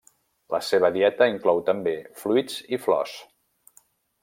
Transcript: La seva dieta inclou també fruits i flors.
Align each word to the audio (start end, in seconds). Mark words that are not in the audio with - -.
La 0.53 0.59
seva 0.67 0.89
dieta 0.95 1.27
inclou 1.33 1.61
també 1.69 1.95
fruits 2.23 2.59
i 2.79 2.83
flors. 2.87 3.15